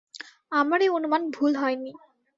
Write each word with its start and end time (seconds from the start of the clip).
আমার 0.51 0.79
এ 0.81 0.87
অনুমান 0.89 1.21
ভুল 1.31 1.51
হয়নি। 1.55 1.91